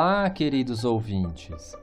[0.00, 1.76] Olá, queridos ouvintes.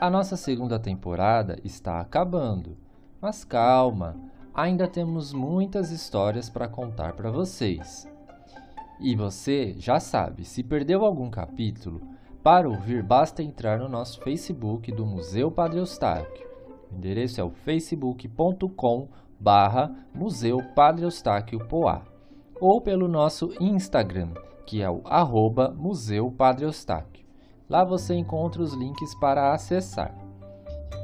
[0.00, 2.78] A nossa segunda temporada está acabando,
[3.20, 4.16] mas calma,
[4.54, 8.08] ainda temos muitas histórias para contar para vocês.
[8.98, 12.00] E você já sabe, se perdeu algum capítulo,
[12.42, 16.48] para ouvir basta entrar no nosso Facebook do Museu Padre Eustáquio.
[16.90, 19.08] O endereço é o facebook.com
[20.14, 22.00] Museu Padre Eustáquio Poá
[22.58, 24.32] ou pelo nosso Instagram,
[24.64, 27.27] que é o arroba Museu Padre Eustáquio.
[27.68, 30.14] Lá você encontra os links para acessar.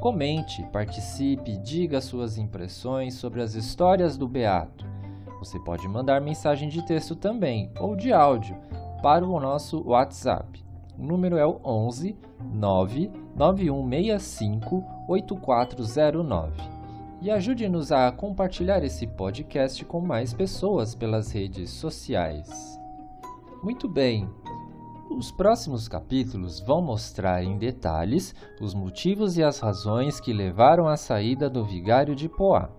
[0.01, 4.85] Comente, participe, diga suas impressões sobre as histórias do Beato.
[5.39, 8.57] Você pode mandar mensagem de texto também, ou de áudio,
[9.01, 10.65] para o nosso WhatsApp.
[10.97, 12.17] O número é o 11
[12.53, 16.75] 99165 8409.
[17.21, 22.79] E ajude-nos a compartilhar esse podcast com mais pessoas pelas redes sociais.
[23.63, 24.27] Muito bem,
[25.09, 30.97] os próximos capítulos vão mostrar em detalhes os motivos e as razões que levaram à
[30.97, 32.69] saída do vigário de Poá.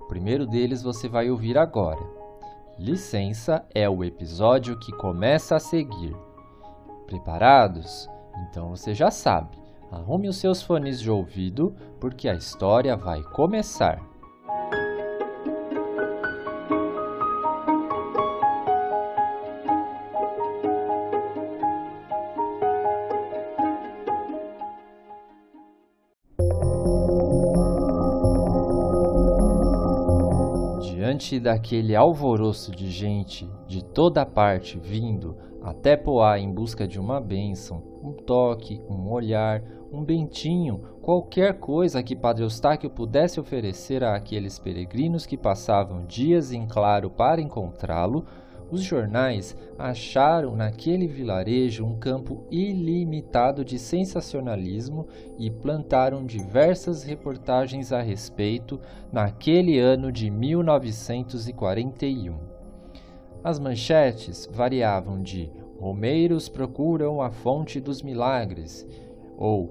[0.00, 2.02] O primeiro deles você vai ouvir agora.
[2.78, 6.14] Licença é o episódio que começa a seguir.
[7.06, 8.08] Preparados?
[8.48, 9.58] Então você já sabe.
[9.90, 14.11] Arrume os seus fones de ouvido, porque a história vai começar.
[31.12, 37.20] Diante daquele alvoroço de gente de toda parte vindo até Poá em busca de uma
[37.20, 39.62] bênção, um toque, um olhar,
[39.92, 46.66] um bentinho, qualquer coisa que Padre Eustáquio pudesse oferecer àqueles peregrinos que passavam dias em
[46.66, 48.24] claro para encontrá-lo,
[48.72, 55.06] os jornais acharam naquele vilarejo um campo ilimitado de sensacionalismo
[55.38, 58.80] e plantaram diversas reportagens a respeito
[59.12, 62.38] naquele ano de 1941.
[63.44, 68.86] As manchetes variavam de Romeiros procuram a fonte dos milagres
[69.36, 69.68] ou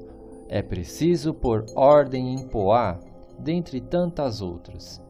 [0.47, 2.99] É preciso pôr ordem em Poá,
[3.39, 5.01] dentre tantas outras.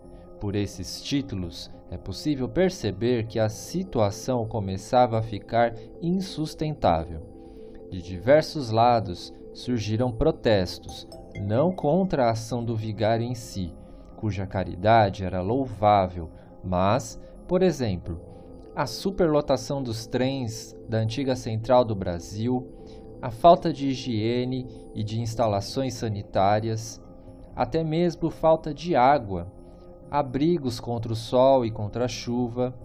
[0.41, 7.21] Por esses títulos, é possível perceber que a situação começava a ficar insustentável.
[7.91, 11.07] De diversos lados surgiram protestos,
[11.39, 13.71] não contra a ação do vigário em si,
[14.15, 16.31] cuja caridade era louvável,
[16.63, 18.19] mas, por exemplo,
[18.75, 22.67] a superlotação dos trens da antiga central do Brasil,
[23.21, 24.65] a falta de higiene
[24.95, 26.99] e de instalações sanitárias,
[27.55, 29.60] até mesmo falta de água
[30.11, 32.75] abrigos contra o sol e contra a chuva,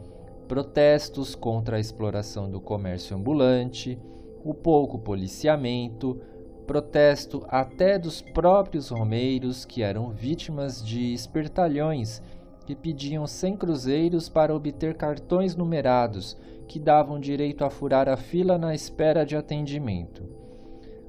[0.47, 3.99] protestos contra a exploração do comércio ambulante,
[4.45, 6.21] o pouco policiamento,
[6.69, 12.23] protesto até dos próprios romeiros que eram vítimas de espertalhões
[12.65, 16.37] que pediam 100 cruzeiros para obter cartões numerados
[16.67, 20.46] que davam direito a furar a fila na espera de atendimento.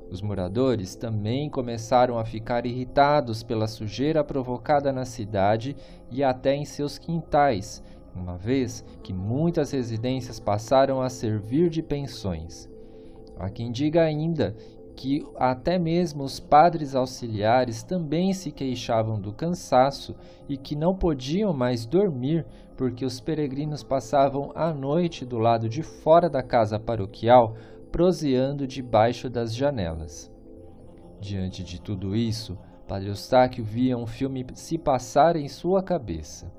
[0.09, 5.75] Os moradores também começaram a ficar irritados pela sujeira provocada na cidade
[6.09, 7.83] e até em seus quintais,
[8.15, 12.69] uma vez que muitas residências passaram a servir de pensões.
[13.37, 14.55] Há quem diga ainda
[14.95, 20.15] que até mesmo os padres auxiliares também se queixavam do cansaço
[20.49, 22.43] e que não podiam mais dormir
[22.75, 27.55] porque os peregrinos passavam a noite do lado de fora da casa paroquial
[27.91, 30.31] proseando debaixo das janelas.
[31.19, 32.57] Diante de tudo isso,
[32.87, 36.51] Padre Eustáquio via um filme se passar em sua cabeça.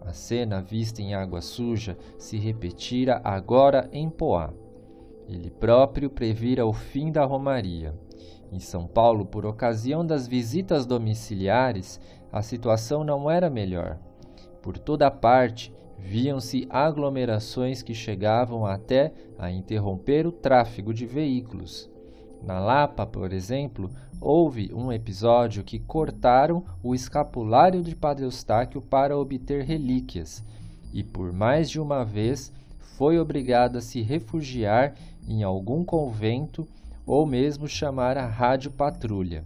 [0.00, 4.52] A cena vista em água suja se repetira agora em Poá.
[5.26, 7.94] Ele próprio previra o fim da Romaria.
[8.52, 11.98] Em São Paulo, por ocasião das visitas domiciliares,
[12.30, 13.98] a situação não era melhor.
[14.62, 15.72] Por toda parte,
[16.04, 21.90] viam-se aglomerações que chegavam até a interromper o tráfego de veículos.
[22.42, 23.90] Na Lapa, por exemplo,
[24.20, 30.44] houve um episódio que cortaram o escapulário de Padre Eustáquio para obter relíquias,
[30.92, 32.52] e por mais de uma vez
[32.98, 34.94] foi obrigado a se refugiar
[35.26, 36.68] em algum convento
[37.06, 39.42] ou mesmo chamar a rádio patrulha.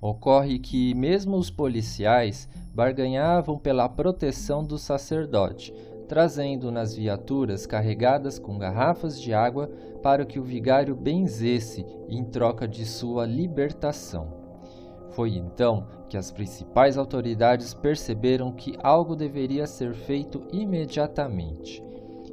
[0.00, 5.74] Ocorre que mesmo os policiais barganhavam pela proteção do sacerdote,
[6.10, 9.70] trazendo nas viaturas carregadas com garrafas de água
[10.02, 14.26] para que o vigário benzesse em troca de sua libertação.
[15.10, 21.80] Foi então que as principais autoridades perceberam que algo deveria ser feito imediatamente.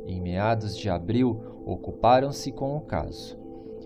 [0.08, 3.38] Em meados de abril, ocuparam-se com o caso.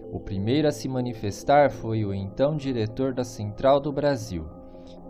[0.10, 4.61] O primeiro a se manifestar foi o então diretor da Central do Brasil.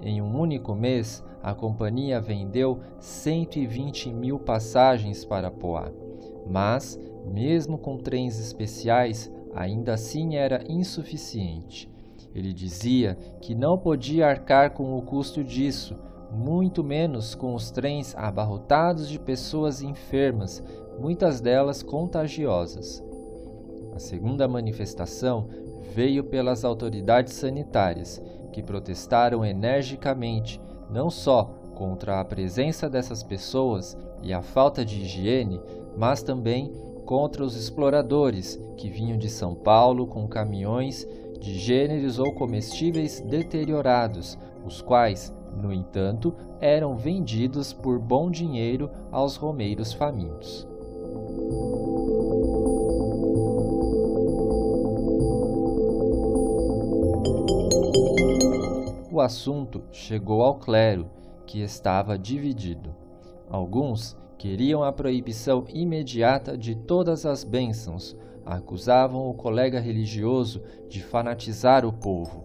[0.01, 5.92] Em um único mês, a companhia vendeu 120 mil passagens para Poá.
[6.48, 11.89] Mas, mesmo com trens especiais, ainda assim era insuficiente.
[12.33, 15.95] Ele dizia que não podia arcar com o custo disso,
[16.31, 20.63] muito menos com os trens abarrotados de pessoas enfermas,
[21.00, 23.03] muitas delas contagiosas.
[23.94, 25.48] A segunda manifestação
[25.94, 28.21] veio pelas autoridades sanitárias,
[28.51, 35.59] que protestaram energicamente não só contra a presença dessas pessoas e a falta de higiene,
[35.98, 36.71] mas também
[37.06, 41.07] contra os exploradores que vinham de São Paulo com caminhões
[41.39, 49.36] de gêneros ou comestíveis deteriorados, os quais, no entanto, eram vendidos por bom dinheiro aos
[49.36, 50.68] romeiros famintos.
[59.22, 61.08] O assunto chegou ao clero,
[61.46, 62.90] que estava dividido.
[63.48, 71.86] Alguns queriam a proibição imediata de todas as bênçãos, acusavam o colega religioso de fanatizar
[71.86, 72.44] o povo.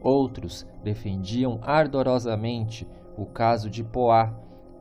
[0.00, 4.32] Outros defendiam ardorosamente o caso de Poá,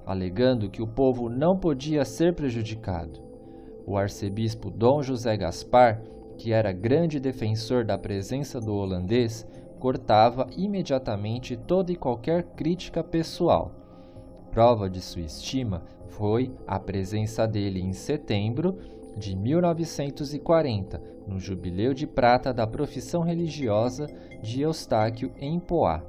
[0.05, 3.19] alegando que o povo não podia ser prejudicado.
[3.85, 6.01] O arcebispo Dom José Gaspar,
[6.37, 9.45] que era grande defensor da presença do holandês,
[9.79, 13.71] cortava imediatamente toda e qualquer crítica pessoal.
[14.51, 18.77] Prova de sua estima foi a presença dele em setembro
[19.15, 24.07] de 1940, no Jubileu de Prata da profissão religiosa
[24.41, 26.03] de Eustáquio em Poá.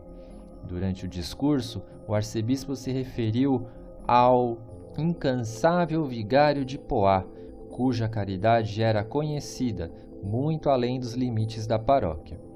[0.65, 3.67] Durante o discurso, o arcebispo se referiu
[4.07, 4.59] ao
[4.97, 7.25] incansável vigário de Poá,
[7.71, 9.91] cuja caridade era conhecida
[10.23, 12.48] muito além dos limites da paróquia.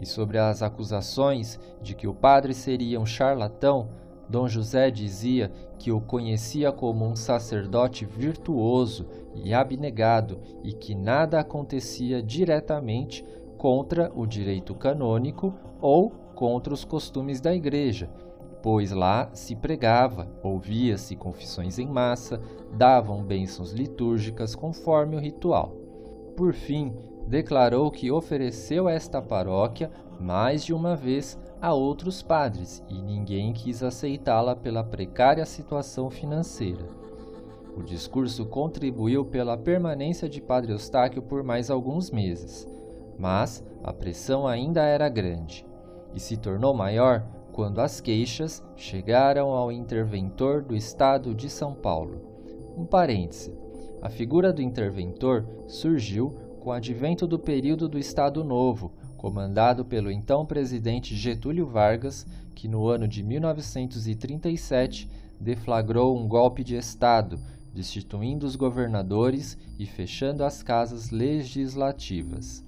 [0.00, 3.88] E sobre as acusações de que o padre seria um charlatão,
[4.28, 11.40] Dom José dizia que o conhecia como um sacerdote virtuoso e abnegado e que nada
[11.40, 13.24] acontecia diretamente
[13.58, 18.10] contra o direito canônico ou contra os costumes da igreja,
[18.62, 22.40] pois lá se pregava, ouvia-se confissões em massa,
[22.72, 25.76] davam bênçãos litúrgicas conforme o ritual.
[26.36, 26.92] Por fim,
[27.26, 29.90] declarou que ofereceu esta paróquia
[30.20, 36.86] mais de uma vez a outros padres e ninguém quis aceitá-la pela precária situação financeira.
[37.76, 42.68] O discurso contribuiu pela permanência de Padre Eustáquio por mais alguns meses,
[43.18, 45.66] mas a pressão ainda era grande
[46.14, 52.20] e se tornou maior quando as queixas chegaram ao interventor do Estado de São Paulo.
[52.76, 53.52] Um parêntese:
[54.02, 56.34] a figura do interventor surgiu
[56.64, 62.66] com o advento do período do Estado Novo, comandado pelo então presidente Getúlio Vargas, que
[62.66, 65.06] no ano de 1937
[65.38, 67.38] deflagrou um golpe de Estado,
[67.74, 72.64] destituindo os governadores e fechando as casas legislativas.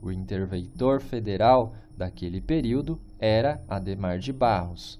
[0.00, 4.98] O interventor federal daquele período era Ademar de Barros.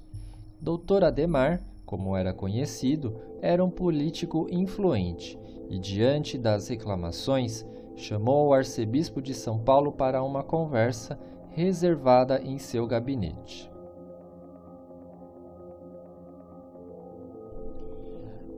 [0.60, 5.38] Doutor Ademar, como era conhecido, era um político influente
[5.70, 7.64] e, diante das reclamações,
[7.96, 11.18] chamou o arcebispo de São Paulo para uma conversa
[11.50, 13.72] reservada em seu gabinete.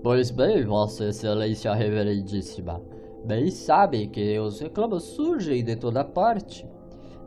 [0.02, 2.82] Pois bem, Vossa Excelência Reverendíssima,
[3.24, 6.68] bem sabe que os reclamos surgem de toda parte,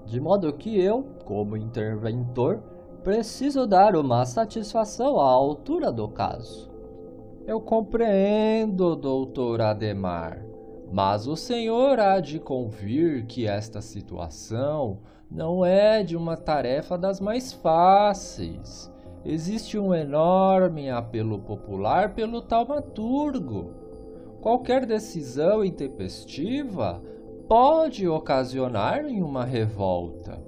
[0.06, 2.62] de modo que eu, como interventor,
[3.04, 6.70] preciso dar uma satisfação à altura do caso.
[7.48, 10.51] Eu compreendo, doutor Ademar.
[10.92, 17.22] Mas o Senhor há de convir que esta situação não é de uma tarefa das
[17.22, 18.92] mais fáceis.
[19.24, 23.72] Existe um enorme apelo popular pelo taumaturgo.
[24.42, 27.02] Qualquer decisão intempestiva
[27.48, 30.42] pode ocasionar em uma revolta.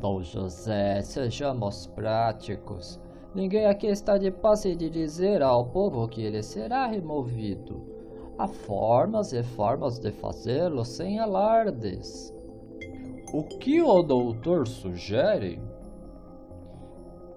[0.00, 2.98] Bom José, sejamos práticos.
[3.32, 8.01] Ninguém aqui está de posse de dizer ao povo que ele será removido.
[8.38, 12.34] Há formas e formas de fazê-lo sem alardes.
[13.32, 15.60] O que o doutor sugere?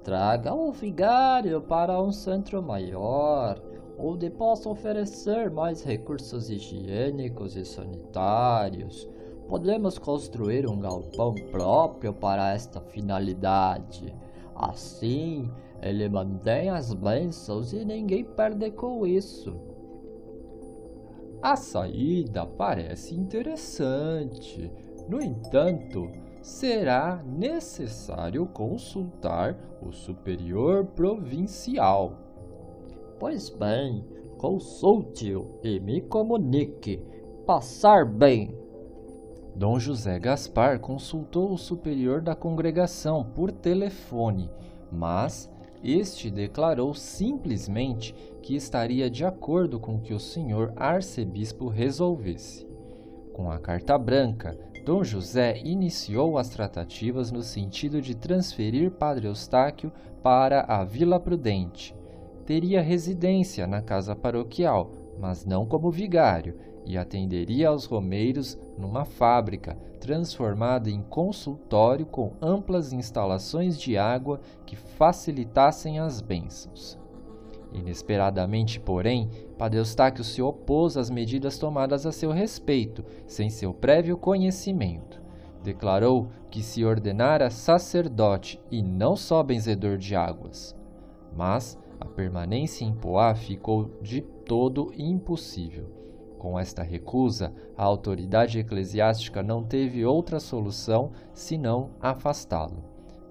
[0.04, 3.62] Traga o vigário para um centro maior,
[3.98, 9.08] onde possa oferecer mais recursos higiênicos e sanitários.
[9.48, 14.14] Podemos construir um galpão próprio para esta finalidade.
[14.56, 19.75] Assim, ele mantém as bênçãos e ninguém perde com isso.
[21.46, 24.72] A saída parece interessante.
[25.08, 26.12] No entanto,
[26.42, 32.14] será necessário consultar o superior provincial.
[33.20, 34.04] Pois bem,
[34.40, 37.00] consulte-o e me comunique.
[37.46, 38.58] Passar bem.
[39.56, 44.50] Dom José Gaspar consultou o superior da congregação por telefone,
[44.92, 45.48] mas
[45.86, 52.68] este declarou simplesmente que estaria de acordo com o que o senhor arcebispo resolvesse.
[53.34, 59.92] Com a carta branca, Dom José iniciou as tratativas no sentido de transferir Padre Eustáquio
[60.22, 61.96] para a Vila Prudente.
[62.46, 69.78] Teria residência na casa paroquial, mas não como vigário, e atenderia aos romeiros numa fábrica
[70.00, 76.98] transformada em consultório com amplas instalações de água que facilitassem as bênçãos.
[77.74, 84.18] Inesperadamente, porém, Padre Eustáquio se opôs às medidas tomadas a seu respeito, sem seu prévio
[84.18, 85.22] conhecimento.
[85.62, 90.76] Declarou que se ordenara sacerdote e não só benzedor de águas.
[91.36, 96.05] Mas a permanência em Poá ficou de todo impossível.
[96.46, 102.84] Com esta recusa, a autoridade eclesiástica não teve outra solução senão afastá-lo.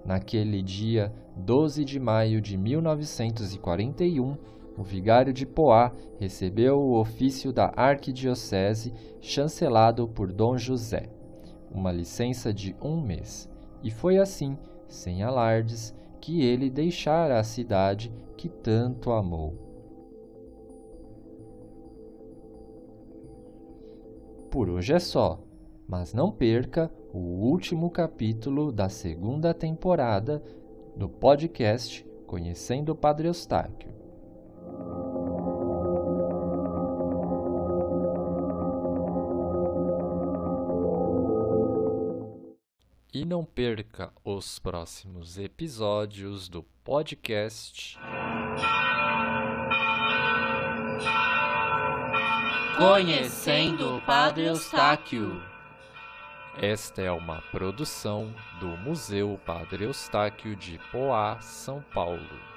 [0.04, 4.36] Naquele dia, 12 de maio de 1941,
[4.76, 11.08] o vigário de Poá recebeu o ofício da arquidiocese chancelado por Dom José,
[11.70, 13.48] uma licença de um mês,
[13.80, 19.63] e foi assim, sem alardes, que ele deixara a cidade que tanto amou.
[24.54, 25.40] Por hoje é só,
[25.88, 30.40] mas não perca o último capítulo da segunda temporada
[30.96, 33.92] do podcast Conhecendo o Padre Eustáquio.
[43.12, 47.98] E não perca os próximos episódios do podcast
[52.76, 55.40] Conhecendo o Padre Eustáquio.
[56.60, 62.53] Esta é uma produção do Museu Padre Eustáquio de Poá, São Paulo.